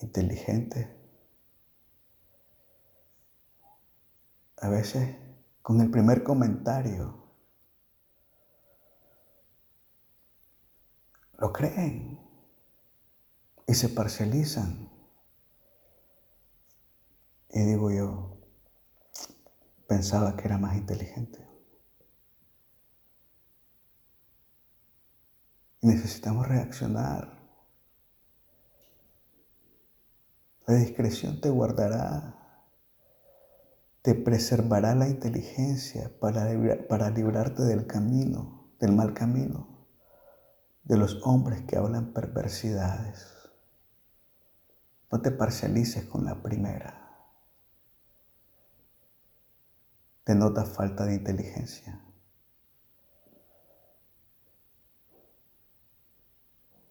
inteligente, 0.00 0.96
a 4.62 4.70
veces 4.70 5.14
con 5.60 5.82
el 5.82 5.90
primer 5.90 6.22
comentario 6.22 7.22
lo 11.36 11.52
creen 11.52 12.18
y 13.66 13.74
se 13.74 13.90
parcializan. 13.90 14.88
Y 17.50 17.60
digo 17.60 17.90
yo, 17.90 18.39
pensaba 19.90 20.36
que 20.36 20.44
era 20.44 20.56
más 20.56 20.76
inteligente. 20.76 21.50
necesitamos 25.82 26.46
reaccionar. 26.46 27.40
La 30.66 30.74
discreción 30.74 31.40
te 31.40 31.48
guardará, 31.48 32.36
te 34.02 34.14
preservará 34.14 34.94
la 34.94 35.08
inteligencia 35.08 36.12
para, 36.20 36.46
para 36.88 37.10
librarte 37.10 37.62
del 37.62 37.86
camino, 37.86 38.68
del 38.78 38.92
mal 38.92 39.14
camino 39.14 39.68
de 40.84 40.96
los 40.96 41.20
hombres 41.24 41.62
que 41.62 41.76
hablan 41.76 42.12
perversidades. 42.12 43.26
No 45.10 45.20
te 45.20 45.30
parcialices 45.30 46.04
con 46.04 46.24
la 46.24 46.42
primera. 46.42 46.99
Te 50.30 50.36
nota 50.36 50.64
falta 50.64 51.06
de 51.06 51.14
inteligencia. 51.16 52.00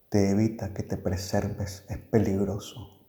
Te 0.09 0.31
evita 0.31 0.73
que 0.73 0.83
te 0.83 0.97
preserves, 0.97 1.85
es 1.87 1.97
peligroso. 1.99 2.99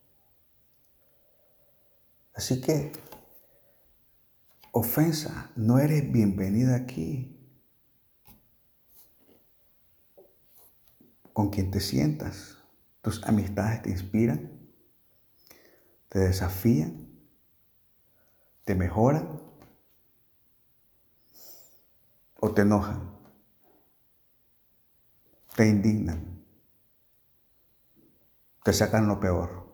Así 2.32 2.60
que, 2.60 2.92
ofensa, 4.70 5.50
no 5.56 5.80
eres 5.80 6.12
bienvenida 6.12 6.76
aquí. 6.76 7.36
con 11.32 11.50
quien 11.50 11.72
te 11.72 11.80
sientas. 11.80 12.58
Tus 13.00 13.24
amistades 13.24 13.82
te 13.82 13.90
inspiran, 13.90 14.60
te 16.08 16.20
desafían, 16.20 17.18
te 18.64 18.76
mejoran 18.76 19.49
o 22.40 22.52
te 22.52 22.62
enojan, 22.62 23.10
te 25.54 25.68
indignan, 25.68 26.42
te 28.64 28.72
sacan 28.72 29.06
lo 29.06 29.20
peor. 29.20 29.68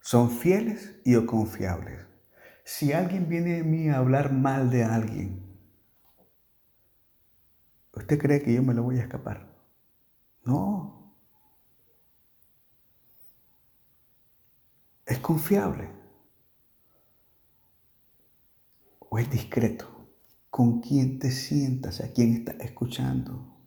Son 0.00 0.30
fieles 0.30 1.00
y 1.04 1.16
o 1.16 1.26
confiables. 1.26 2.06
Si 2.64 2.92
alguien 2.92 3.28
viene 3.28 3.60
a 3.60 3.64
mí 3.64 3.88
a 3.88 3.98
hablar 3.98 4.32
mal 4.32 4.70
de 4.70 4.84
alguien, 4.84 5.42
¿usted 7.92 8.18
cree 8.18 8.42
que 8.42 8.54
yo 8.54 8.62
me 8.62 8.74
lo 8.74 8.82
voy 8.82 8.98
a 8.98 9.02
escapar? 9.02 9.54
No. 10.44 11.14
Es 15.06 15.18
confiable. 15.18 15.90
O 18.98 19.18
es 19.18 19.30
discreto. 19.30 19.93
¿Con 20.54 20.80
quién 20.80 21.18
te 21.18 21.32
sientas? 21.32 22.00
¿A 22.00 22.12
quién 22.12 22.32
estás 22.32 22.54
escuchando? 22.60 23.58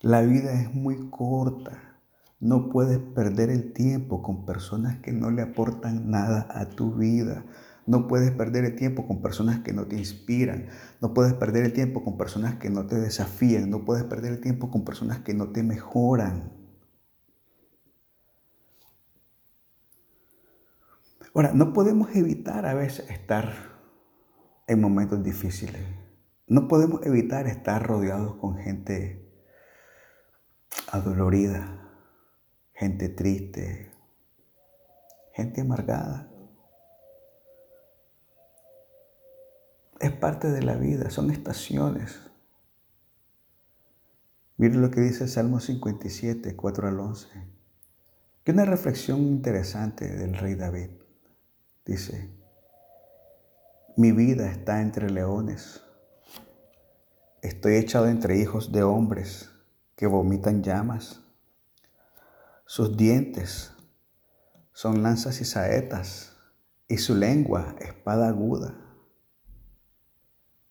La 0.00 0.22
vida 0.22 0.50
es 0.54 0.72
muy 0.72 1.10
corta. 1.10 2.00
No 2.40 2.70
puedes 2.70 2.98
perder 2.98 3.50
el 3.50 3.74
tiempo 3.74 4.22
con 4.22 4.46
personas 4.46 5.00
que 5.00 5.12
no 5.12 5.30
le 5.30 5.42
aportan 5.42 6.10
nada 6.10 6.48
a 6.50 6.70
tu 6.70 6.94
vida. 6.94 7.44
No 7.84 8.08
puedes 8.08 8.30
perder 8.30 8.64
el 8.64 8.74
tiempo 8.74 9.06
con 9.06 9.20
personas 9.20 9.60
que 9.60 9.74
no 9.74 9.84
te 9.84 9.98
inspiran. 9.98 10.68
No 11.02 11.12
puedes 11.12 11.34
perder 11.34 11.66
el 11.66 11.74
tiempo 11.74 12.02
con 12.02 12.16
personas 12.16 12.54
que 12.54 12.70
no 12.70 12.86
te 12.86 12.98
desafían. 12.98 13.68
No 13.68 13.84
puedes 13.84 14.04
perder 14.04 14.32
el 14.32 14.40
tiempo 14.40 14.70
con 14.70 14.86
personas 14.86 15.18
que 15.18 15.34
no 15.34 15.48
te 15.48 15.62
mejoran. 15.62 16.54
Ahora, 21.34 21.52
no 21.52 21.74
podemos 21.74 22.16
evitar 22.16 22.64
a 22.64 22.72
veces 22.72 23.10
estar 23.10 23.71
en 24.72 24.80
momentos 24.80 25.22
difíciles. 25.22 25.82
No 26.46 26.68
podemos 26.68 27.04
evitar 27.06 27.46
estar 27.46 27.86
rodeados 27.86 28.36
con 28.36 28.56
gente 28.56 29.30
adolorida, 30.90 31.90
gente 32.74 33.08
triste, 33.08 33.90
gente 35.32 35.60
amargada. 35.60 36.28
Es 40.00 40.10
parte 40.12 40.50
de 40.50 40.62
la 40.62 40.74
vida, 40.74 41.10
son 41.10 41.30
estaciones. 41.30 42.18
Miren 44.56 44.82
lo 44.82 44.90
que 44.90 45.00
dice 45.00 45.24
el 45.24 45.30
Salmo 45.30 45.60
57, 45.60 46.56
4 46.56 46.88
al 46.88 47.00
11. 47.00 47.28
Que 48.44 48.52
una 48.52 48.64
reflexión 48.64 49.20
interesante 49.20 50.08
del 50.08 50.34
rey 50.34 50.56
David. 50.56 50.90
Dice, 51.84 52.41
mi 53.96 54.12
vida 54.12 54.50
está 54.50 54.80
entre 54.80 55.10
leones. 55.10 55.82
Estoy 57.40 57.76
echado 57.76 58.08
entre 58.08 58.38
hijos 58.38 58.72
de 58.72 58.82
hombres 58.82 59.50
que 59.96 60.06
vomitan 60.06 60.62
llamas. 60.62 61.20
Sus 62.66 62.96
dientes 62.96 63.72
son 64.72 65.02
lanzas 65.02 65.40
y 65.40 65.44
saetas, 65.44 66.36
y 66.88 66.98
su 66.98 67.14
lengua 67.14 67.74
espada 67.80 68.28
aguda. 68.28 68.74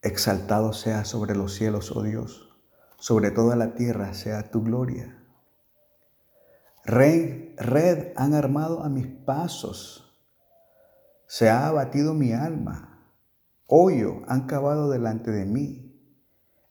Exaltado 0.01 0.73
sea 0.73 1.05
sobre 1.05 1.35
los 1.35 1.53
cielos, 1.53 1.91
oh 1.95 2.03
Dios, 2.03 2.49
sobre 2.97 3.31
toda 3.31 3.55
la 3.55 3.75
tierra 3.75 4.13
sea 4.13 4.49
tu 4.51 4.63
gloria. 4.63 5.17
Rey, 6.83 7.55
red 7.57 8.13
han 8.15 8.33
armado 8.33 8.83
a 8.83 8.89
mis 8.89 9.07
pasos 9.07 10.11
se 11.31 11.49
ha 11.49 11.67
abatido 11.67 12.13
mi 12.13 12.33
alma. 12.33 12.90
Hoyo 13.73 14.23
han 14.27 14.47
cavado 14.47 14.89
delante 14.89 15.31
de 15.31 15.45
mí. 15.45 15.97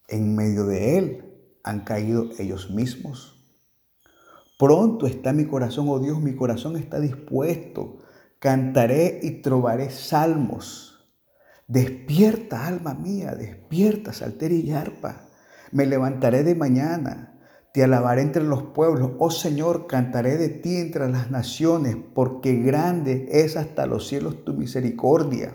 En 0.06 0.36
medio 0.36 0.66
de 0.66 0.98
él 0.98 1.24
han 1.64 1.80
caído 1.80 2.28
ellos 2.38 2.70
mismos. 2.70 3.56
Pronto 4.58 5.06
está 5.06 5.32
mi 5.32 5.46
corazón, 5.46 5.86
oh 5.88 5.98
Dios, 5.98 6.20
mi 6.20 6.36
corazón 6.36 6.76
está 6.76 7.00
dispuesto. 7.00 8.00
Cantaré 8.38 9.18
y 9.22 9.40
trobaré 9.40 9.88
salmos. 9.88 11.10
Despierta, 11.66 12.66
alma 12.66 12.92
mía, 12.92 13.34
despierta, 13.34 14.12
salteria 14.12 14.58
y 14.58 14.70
arpa. 14.72 15.22
Me 15.72 15.86
levantaré 15.86 16.44
de 16.44 16.54
mañana 16.54 17.28
te 17.72 17.84
alabaré 17.84 18.22
entre 18.22 18.42
los 18.42 18.64
pueblos, 18.64 19.12
oh 19.18 19.30
Señor, 19.30 19.86
cantaré 19.86 20.36
de 20.36 20.48
ti 20.48 20.78
entre 20.78 21.08
las 21.08 21.30
naciones, 21.30 21.96
porque 22.14 22.56
grande 22.56 23.28
es 23.30 23.56
hasta 23.56 23.86
los 23.86 24.08
cielos 24.08 24.44
tu 24.44 24.54
misericordia 24.54 25.54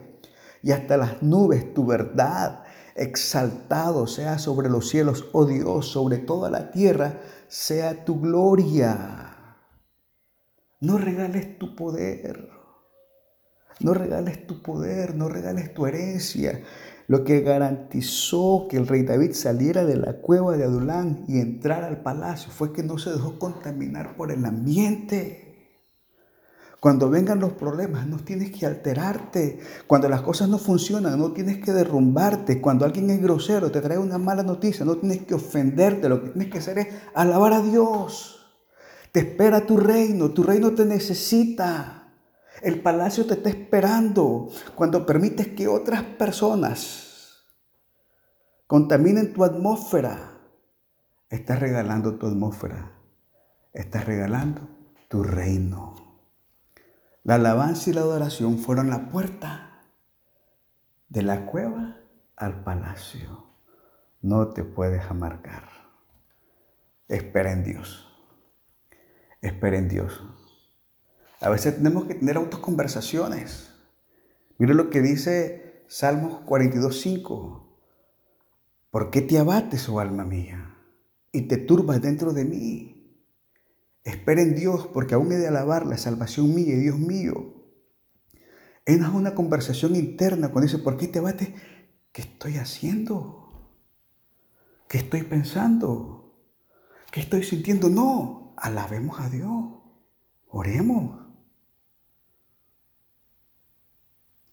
y 0.65 0.71
hasta 0.71 0.97
las 0.97 1.21
nubes 1.21 1.75
tu 1.75 1.85
verdad. 1.85 2.63
Exaltado 2.95 4.07
sea 4.07 4.39
sobre 4.39 4.67
los 4.67 4.89
cielos, 4.89 5.29
oh 5.31 5.45
Dios, 5.45 5.87
sobre 5.87 6.17
toda 6.17 6.49
la 6.49 6.71
tierra 6.71 7.21
sea 7.47 8.03
tu 8.03 8.19
gloria. 8.19 9.57
No 10.81 10.97
regales 10.97 11.59
tu 11.59 11.75
poder, 11.75 12.49
no 13.79 13.93
regales 13.93 14.47
tu 14.47 14.63
poder, 14.63 15.13
no 15.13 15.29
regales 15.29 15.71
tu 15.71 15.85
herencia. 15.85 16.63
Lo 17.05 17.23
que 17.23 17.41
garantizó 17.41 18.65
que 18.67 18.77
el 18.77 18.87
rey 18.87 19.03
David 19.03 19.33
saliera 19.33 19.85
de 19.85 19.97
la 19.97 20.13
cueva 20.13 20.57
de 20.57 20.63
Adulán 20.63 21.25
y 21.27 21.41
entrara 21.41 21.85
al 21.85 22.01
palacio 22.01 22.51
fue 22.51 22.73
que 22.73 22.81
no 22.81 22.97
se 22.97 23.11
dejó 23.11 23.37
contaminar 23.37 24.17
por 24.17 24.31
el 24.31 24.43
ambiente. 24.43 25.44
Cuando 26.85 27.09
vengan 27.09 27.39
los 27.39 27.53
problemas, 27.53 28.05
no 28.05 28.17
tienes 28.17 28.51
que 28.51 28.67
alterarte. 28.67 29.59
Cuando 29.87 30.07
las 30.07 30.21
cosas 30.21 30.47
no 30.49 30.59
funcionan, 30.59 31.17
no 31.17 31.31
tienes 31.31 31.57
que 31.57 31.73
derrumbarte. 31.73 32.61
Cuando 32.61 32.85
alguien 32.85 33.09
es 33.09 33.19
grosero, 33.19 33.71
te 33.71 33.81
trae 33.81 33.97
una 33.97 34.19
mala 34.19 34.43
noticia, 34.43 34.85
no 34.85 34.95
tienes 34.97 35.23
que 35.23 35.33
ofenderte. 35.33 36.07
Lo 36.07 36.21
que 36.21 36.29
tienes 36.29 36.51
que 36.51 36.59
hacer 36.59 36.77
es 36.77 36.87
alabar 37.15 37.53
a 37.53 37.61
Dios. 37.63 38.55
Te 39.11 39.21
espera 39.21 39.65
tu 39.65 39.77
reino, 39.77 40.29
tu 40.29 40.43
reino 40.43 40.75
te 40.75 40.85
necesita. 40.85 42.13
El 42.61 42.83
palacio 42.83 43.25
te 43.25 43.33
está 43.33 43.49
esperando 43.49 44.51
cuando 44.75 45.07
permites 45.07 45.47
que 45.47 45.67
otras 45.67 46.03
personas 46.03 47.47
contaminen 48.67 49.33
tu 49.33 49.43
atmósfera. 49.43 50.37
Estás 51.31 51.59
regalando 51.59 52.19
tu 52.19 52.27
atmósfera. 52.27 52.91
Estás 53.73 54.05
regalando 54.05 54.69
tu 55.09 55.23
reino. 55.23 56.04
La 57.25 57.35
alabanza 57.35 57.89
y 57.89 57.93
la 57.93 58.01
adoración 58.01 58.59
fueron 58.59 58.91
la 58.91 59.09
puerta 59.09 59.81
de 61.09 61.23
la 61.23 61.47
cueva 61.47 61.97
al 62.35 62.63
palacio. 62.63 63.47
No 64.21 64.49
te 64.49 64.63
puedes 64.63 65.03
amargar. 65.05 65.67
Espera 67.07 67.51
en 67.51 67.63
Dios. 67.63 68.07
Espera 69.41 69.79
en 69.79 69.89
Dios. 69.89 70.23
A 71.41 71.49
veces 71.49 71.77
tenemos 71.77 72.05
que 72.05 72.13
tener 72.13 72.37
autoconversaciones. 72.37 73.73
Mira 74.59 74.75
lo 74.75 74.91
que 74.91 75.01
dice 75.01 75.83
Salmos 75.87 76.45
42.5. 76.45 77.63
¿Por 78.91 79.09
qué 79.09 79.23
te 79.23 79.39
abates, 79.39 79.89
oh 79.89 79.99
alma 79.99 80.25
mía, 80.25 80.77
y 81.31 81.47
te 81.47 81.57
turbas 81.57 82.03
dentro 82.03 82.33
de 82.33 82.45
mí? 82.45 82.94
Espera 84.05 84.41
en 84.41 84.55
Dios, 84.55 84.87
porque 84.87 85.15
aún 85.15 85.33
he 85.33 85.35
de 85.35 85.49
alabar 85.49 85.85
la 85.85 85.97
salvación 85.97 86.55
mía 86.55 86.73
y 86.75 86.79
Dios 86.79 86.97
mío. 86.97 87.53
Es 88.85 89.01
una 89.01 89.35
conversación 89.35 89.97
interna 89.97 90.49
cuando 90.49 90.71
dice, 90.71 90.81
¿por 90.81 90.95
qué 90.95 91.09
te 91.09 91.19
abates? 91.19 91.49
¿Qué 92.13 92.21
estoy 92.21 92.55
haciendo? 92.55 93.73
¿Qué 94.87 94.99
estoy 94.99 95.23
pensando? 95.23 96.39
¿Qué 97.11 97.19
estoy 97.19 97.43
sintiendo? 97.43 97.89
No, 97.89 98.55
alabemos 98.55 99.19
a 99.19 99.29
Dios. 99.29 99.51
Oremos. 100.47 101.25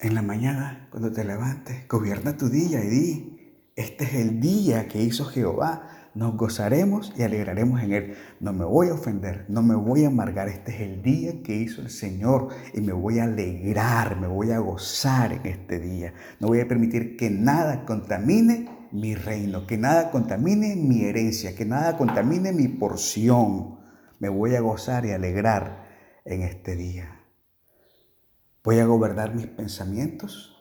en 0.02 0.16
la 0.16 0.22
mañana, 0.22 0.88
cuando 0.90 1.12
te 1.12 1.24
levantes, 1.24 1.86
gobierna 1.88 2.36
tu 2.36 2.48
día 2.48 2.84
y 2.84 2.88
di, 2.88 3.70
este 3.76 4.04
es 4.04 4.14
el 4.14 4.40
día 4.40 4.88
que 4.88 5.00
hizo 5.00 5.24
Jehová, 5.24 5.88
nos 6.14 6.36
gozaremos 6.36 7.12
y 7.16 7.22
alegraremos 7.22 7.82
en 7.82 7.92
él. 7.92 8.14
No 8.40 8.52
me 8.52 8.64
voy 8.64 8.88
a 8.88 8.94
ofender, 8.94 9.46
no 9.48 9.62
me 9.62 9.74
voy 9.74 10.04
a 10.04 10.08
amargar, 10.08 10.48
este 10.48 10.72
es 10.74 10.80
el 10.82 11.02
día 11.02 11.42
que 11.42 11.54
hizo 11.54 11.80
el 11.80 11.90
Señor 11.90 12.48
y 12.74 12.80
me 12.80 12.92
voy 12.92 13.18
a 13.18 13.24
alegrar, 13.24 14.20
me 14.20 14.26
voy 14.26 14.50
a 14.50 14.58
gozar 14.58 15.32
en 15.32 15.46
este 15.46 15.80
día. 15.80 16.12
No 16.38 16.48
voy 16.48 16.60
a 16.60 16.68
permitir 16.68 17.16
que 17.16 17.30
nada 17.30 17.84
contamine 17.86 18.88
mi 18.92 19.14
reino, 19.14 19.66
que 19.66 19.78
nada 19.78 20.10
contamine 20.10 20.76
mi 20.76 21.04
herencia, 21.04 21.54
que 21.56 21.64
nada 21.64 21.96
contamine 21.96 22.52
mi 22.52 22.68
porción. 22.68 23.78
Me 24.18 24.28
voy 24.28 24.54
a 24.54 24.60
gozar 24.60 25.06
y 25.06 25.12
alegrar 25.12 25.84
en 26.24 26.42
este 26.42 26.76
día. 26.76 27.20
Voy 28.62 28.78
a 28.78 28.84
gobernar 28.84 29.34
mis 29.34 29.46
pensamientos, 29.46 30.56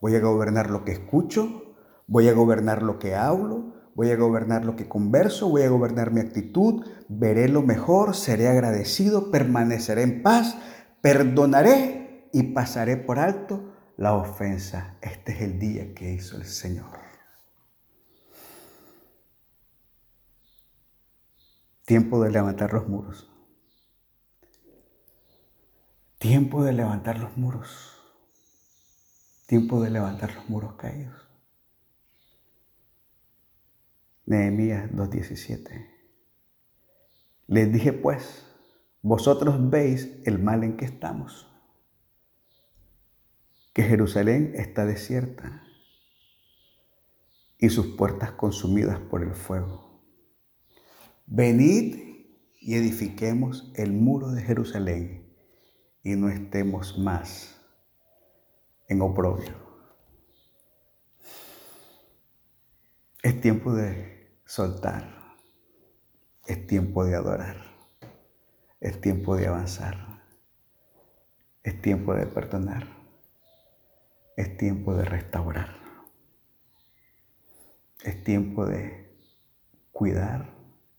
voy 0.00 0.16
a 0.16 0.20
gobernar 0.20 0.70
lo 0.70 0.84
que 0.84 0.92
escucho, 0.92 1.76
voy 2.08 2.28
a 2.28 2.32
gobernar 2.32 2.82
lo 2.82 2.98
que 2.98 3.14
hablo, 3.14 3.81
voy 3.94 4.10
a 4.10 4.16
gobernar 4.16 4.64
lo 4.64 4.76
que 4.76 4.88
converso, 4.88 5.48
voy 5.48 5.62
a 5.62 5.68
gobernar 5.68 6.12
mi 6.12 6.20
actitud, 6.20 6.84
veré 7.08 7.48
lo 7.48 7.62
mejor, 7.62 8.14
seré 8.14 8.48
agradecido, 8.48 9.30
permaneceré 9.30 10.02
en 10.02 10.22
paz, 10.22 10.56
perdonaré 11.00 12.28
y 12.32 12.54
pasaré 12.54 12.96
por 12.96 13.18
alto 13.18 13.72
la 13.96 14.14
ofensa. 14.14 14.96
Este 15.02 15.32
es 15.32 15.42
el 15.42 15.58
día 15.58 15.94
que 15.94 16.12
hizo 16.12 16.36
el 16.36 16.46
Señor. 16.46 16.98
Tiempo 21.84 22.22
de 22.22 22.30
levantar 22.30 22.72
los 22.72 22.88
muros. 22.88 23.28
Tiempo 26.18 26.62
de 26.62 26.72
levantar 26.72 27.18
los 27.18 27.36
muros. 27.36 27.98
Tiempo 29.46 29.82
de 29.82 29.90
levantar 29.90 30.34
los 30.34 30.48
muros 30.48 30.74
caídos. 30.76 31.31
Nehemías 34.26 34.90
2.17. 34.92 35.88
Les 37.46 37.72
dije 37.72 37.92
pues, 37.92 38.46
vosotros 39.02 39.70
veis 39.70 40.16
el 40.24 40.38
mal 40.38 40.62
en 40.62 40.76
que 40.76 40.84
estamos, 40.84 41.48
que 43.72 43.82
Jerusalén 43.82 44.52
está 44.54 44.84
desierta 44.84 45.64
y 47.58 47.68
sus 47.68 47.96
puertas 47.96 48.32
consumidas 48.32 49.00
por 49.00 49.22
el 49.22 49.34
fuego. 49.34 50.02
Venid 51.26 51.96
y 52.60 52.74
edifiquemos 52.74 53.72
el 53.74 53.92
muro 53.92 54.30
de 54.30 54.42
Jerusalén 54.42 55.34
y 56.02 56.16
no 56.16 56.28
estemos 56.28 56.98
más 56.98 57.60
en 58.88 59.02
oprobio. 59.02 59.54
Es 63.22 63.40
tiempo 63.40 63.72
de 63.72 64.11
soltar, 64.52 65.38
es 66.46 66.66
tiempo 66.66 67.06
de 67.06 67.14
adorar, 67.14 67.56
es 68.80 69.00
tiempo 69.00 69.34
de 69.34 69.46
avanzar. 69.46 69.96
Es 71.62 71.80
tiempo 71.80 72.12
de 72.14 72.26
perdonar. 72.26 72.86
Es 74.36 74.58
tiempo 74.58 74.94
de 74.94 75.06
restaurar. 75.06 75.74
Es 78.02 78.22
tiempo 78.24 78.66
de 78.66 79.16
cuidar, 79.90 80.52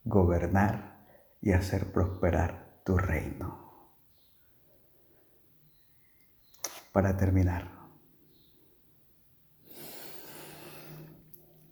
gobernar 0.04 1.06
y 1.40 1.52
hacer 1.52 1.92
prosperar 1.92 2.82
tu 2.84 2.98
reino. 2.98 4.00
Para 6.92 7.16
terminar, 7.18 7.70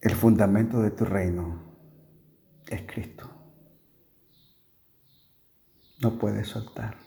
el 0.01 0.15
fundamento 0.15 0.79
de 0.81 0.91
tu 0.91 1.05
reino 1.05 1.70
es 2.71 2.83
Cristo. 2.83 3.29
No 6.01 6.17
puedes 6.17 6.47
soltar, 6.47 6.97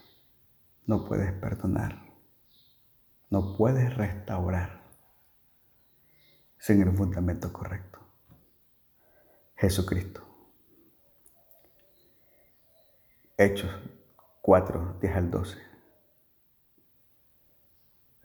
no 0.86 1.04
puedes 1.06 1.32
perdonar, 1.32 2.12
no 3.30 3.56
puedes 3.56 3.96
restaurar 3.96 4.84
sin 6.58 6.82
el 6.82 6.94
fundamento 6.94 7.52
correcto. 7.52 7.98
Jesucristo. 9.56 10.22
Hechos 13.36 13.70
4, 14.42 14.98
10 15.00 15.16
al 15.16 15.30
12. 15.30 15.58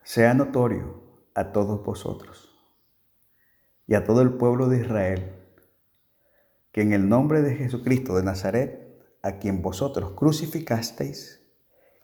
Sea 0.04 0.34
notorio 0.34 1.04
a 1.34 1.52
todos 1.52 1.84
vosotros 1.84 2.54
y 3.88 3.96
a 3.96 4.04
todo 4.04 4.22
el 4.22 4.34
pueblo 4.34 4.68
de 4.68 4.82
Israel 4.82 5.39
que 6.72 6.82
en 6.82 6.94
el 6.94 7.10
nombre 7.10 7.42
de 7.42 7.56
Jesucristo 7.56 8.16
de 8.16 8.24
Nazaret, 8.24 8.88
a 9.22 9.34
quien 9.34 9.62
vosotros 9.62 10.12
crucificasteis 10.16 11.42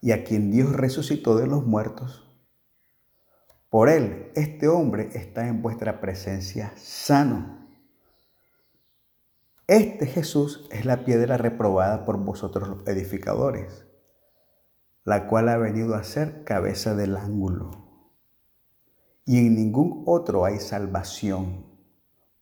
y 0.02 0.12
a 0.12 0.24
quien 0.24 0.52
Dios 0.52 0.74
resucitó 0.74 1.38
de 1.38 1.48
los 1.48 1.66
muertos, 1.66 2.26
por 3.70 3.90
él 3.90 4.32
este 4.36 4.68
hombre 4.68 5.10
está 5.14 5.48
en 5.48 5.62
vuestra 5.62 6.00
presencia 6.00 6.72
sano. 6.78 7.68
Este 9.68 10.06
Jesús 10.06 10.68
es 10.72 10.86
la 10.86 11.04
piedra 11.04 11.38
reprobada 11.38 12.06
por 12.06 12.18
vosotros 12.18 12.70
los 12.70 12.88
edificadores, 12.88 13.86
la 15.04 15.28
cual 15.28 15.50
ha 15.50 15.58
venido 15.58 15.96
a 15.96 16.04
ser 16.04 16.44
cabeza 16.44 16.96
del 16.96 17.18
ángulo. 17.18 17.72
Y 19.26 19.40
en 19.40 19.56
ningún 19.56 20.04
otro 20.06 20.46
hay 20.46 20.60
salvación 20.60 21.75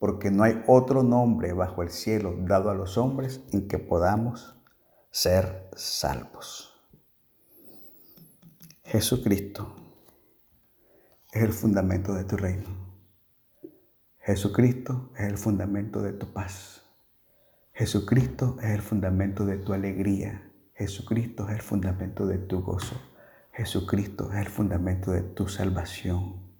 porque 0.03 0.31
no 0.31 0.43
hay 0.43 0.61
otro 0.67 1.01
nombre 1.01 1.53
bajo 1.53 1.81
el 1.81 1.89
cielo 1.89 2.35
dado 2.39 2.69
a 2.69 2.73
los 2.73 2.97
hombres 2.97 3.41
en 3.53 3.69
que 3.69 3.79
podamos 3.79 4.53
ser 5.11 5.69
salvos. 5.77 6.73
Jesucristo 8.83 9.73
es 11.31 11.43
el 11.43 11.53
fundamento 11.53 12.13
de 12.13 12.25
tu 12.25 12.35
reino. 12.35 12.67
Jesucristo 14.19 15.09
es 15.15 15.23
el 15.23 15.37
fundamento 15.37 16.01
de 16.01 16.11
tu 16.11 16.33
paz. 16.33 16.83
Jesucristo 17.71 18.57
es 18.61 18.71
el 18.71 18.81
fundamento 18.81 19.45
de 19.45 19.57
tu 19.57 19.71
alegría. 19.71 20.51
Jesucristo 20.73 21.47
es 21.47 21.55
el 21.55 21.61
fundamento 21.61 22.27
de 22.27 22.39
tu 22.39 22.61
gozo. 22.61 23.01
Jesucristo 23.53 24.33
es 24.33 24.39
el 24.39 24.49
fundamento 24.49 25.11
de 25.11 25.21
tu 25.21 25.47
salvación. 25.47 26.52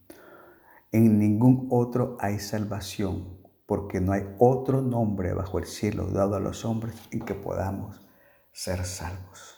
En 0.93 1.17
ningún 1.17 1.69
otro 1.71 2.17
hay 2.19 2.37
salvación, 2.37 3.41
porque 3.65 3.99
no 3.99 4.11
hay 4.11 4.21
otro 4.37 4.83
nombre 4.83 5.33
bajo 5.33 5.57
el 5.57 5.65
cielo 5.65 6.05
dado 6.11 6.35
a 6.35 6.39
los 6.39 6.65
hombres 6.65 6.95
en 7.09 7.25
que 7.25 7.33
podamos 7.33 7.99
ser 8.51 8.85
salvos. 8.85 9.57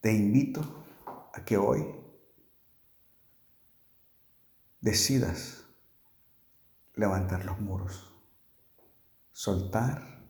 Te 0.00 0.12
invito 0.12 0.60
a 1.32 1.44
que 1.44 1.56
hoy 1.56 1.86
decidas 4.80 5.64
levantar 6.94 7.44
los 7.44 7.60
muros, 7.60 8.12
soltar, 9.30 10.26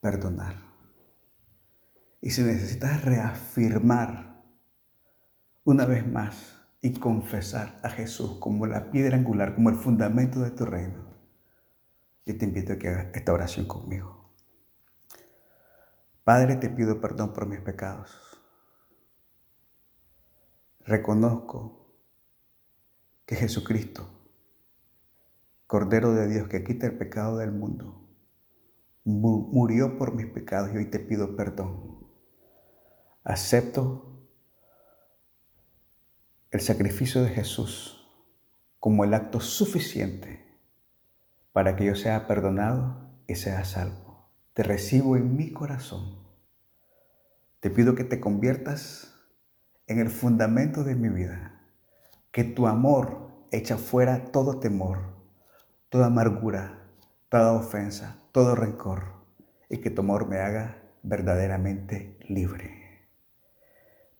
perdonar. 0.00 0.56
Y 2.22 2.30
si 2.30 2.40
necesitas 2.40 3.04
reafirmar 3.04 4.42
una 5.64 5.84
vez 5.84 6.10
más 6.10 6.63
y 6.84 6.92
confesar 6.92 7.80
a 7.82 7.88
Jesús 7.88 8.36
como 8.40 8.66
la 8.66 8.90
piedra 8.90 9.16
angular, 9.16 9.54
como 9.54 9.70
el 9.70 9.76
fundamento 9.76 10.40
de 10.40 10.50
tu 10.50 10.66
reino. 10.66 11.02
Yo 12.26 12.36
te 12.36 12.44
invito 12.44 12.74
a 12.74 12.76
que 12.76 12.88
hagas 12.88 13.06
esta 13.14 13.32
oración 13.32 13.64
conmigo. 13.64 14.34
Padre, 16.24 16.56
te 16.56 16.68
pido 16.68 17.00
perdón 17.00 17.32
por 17.32 17.46
mis 17.46 17.60
pecados. 17.60 18.38
Reconozco 20.80 21.96
que 23.24 23.36
Jesucristo, 23.36 24.06
Cordero 25.66 26.12
de 26.12 26.28
Dios 26.28 26.48
que 26.48 26.64
quita 26.64 26.84
el 26.84 26.98
pecado 26.98 27.38
del 27.38 27.52
mundo, 27.52 28.06
murió 29.04 29.96
por 29.96 30.14
mis 30.14 30.26
pecados 30.26 30.70
y 30.74 30.76
hoy 30.76 30.90
te 30.90 30.98
pido 30.98 31.34
perdón. 31.34 32.06
Acepto 33.24 34.13
el 36.54 36.60
sacrificio 36.60 37.20
de 37.24 37.30
Jesús 37.30 38.08
como 38.78 39.02
el 39.02 39.12
acto 39.12 39.40
suficiente 39.40 40.46
para 41.50 41.74
que 41.74 41.84
yo 41.84 41.96
sea 41.96 42.28
perdonado 42.28 43.10
y 43.26 43.34
sea 43.34 43.64
salvo. 43.64 44.28
Te 44.52 44.62
recibo 44.62 45.16
en 45.16 45.36
mi 45.36 45.50
corazón. 45.50 46.20
Te 47.58 47.70
pido 47.70 47.96
que 47.96 48.04
te 48.04 48.20
conviertas 48.20 49.16
en 49.88 49.98
el 49.98 50.10
fundamento 50.10 50.84
de 50.84 50.94
mi 50.94 51.08
vida, 51.08 51.60
que 52.30 52.44
tu 52.44 52.68
amor 52.68 53.32
echa 53.50 53.76
fuera 53.76 54.26
todo 54.26 54.60
temor, 54.60 55.00
toda 55.88 56.06
amargura, 56.06 56.86
toda 57.30 57.52
ofensa, 57.54 58.22
todo 58.30 58.54
rencor, 58.54 59.26
y 59.68 59.78
que 59.78 59.90
tu 59.90 60.02
amor 60.02 60.28
me 60.28 60.38
haga 60.38 60.84
verdaderamente 61.02 62.16
libre. 62.28 62.83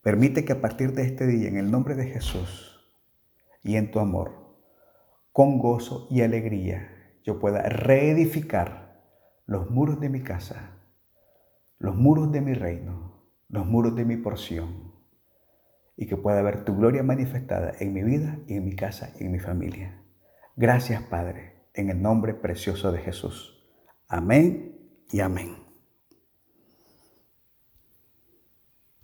Permite 0.04 0.44
que 0.44 0.52
a 0.52 0.60
partir 0.60 0.92
de 0.92 1.02
este 1.02 1.26
día, 1.26 1.48
en 1.48 1.56
el 1.56 1.70
nombre 1.70 1.94
de 1.94 2.04
Jesús 2.04 2.94
y 3.62 3.76
en 3.76 3.90
tu 3.90 4.00
amor, 4.00 4.54
con 5.32 5.58
gozo 5.58 6.06
y 6.10 6.20
alegría, 6.20 6.90
yo 7.22 7.40
pueda 7.40 7.62
reedificar 7.62 9.02
los 9.46 9.70
muros 9.70 10.00
de 10.00 10.10
mi 10.10 10.20
casa, 10.20 10.78
los 11.78 11.96
muros 11.96 12.30
de 12.32 12.42
mi 12.42 12.52
reino, 12.52 13.24
los 13.48 13.64
muros 13.64 13.96
de 13.96 14.04
mi 14.04 14.18
porción, 14.18 14.92
y 15.96 16.06
que 16.06 16.18
pueda 16.18 16.42
ver 16.42 16.66
tu 16.66 16.76
gloria 16.76 17.02
manifestada 17.02 17.72
en 17.80 17.94
mi 17.94 18.02
vida 18.02 18.40
y 18.46 18.56
en 18.56 18.66
mi 18.66 18.76
casa 18.76 19.10
y 19.18 19.24
en 19.24 19.32
mi 19.32 19.38
familia. 19.38 20.02
Gracias, 20.54 21.02
Padre, 21.04 21.68
en 21.72 21.88
el 21.88 22.02
nombre 22.02 22.34
precioso 22.34 22.92
de 22.92 22.98
Jesús. 22.98 23.66
Amén 24.06 24.76
y 25.10 25.20
amén. 25.20 25.63